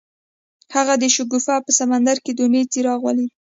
[0.75, 3.31] هغه د شګوفه په سمندر کې د امید څراغ ولید.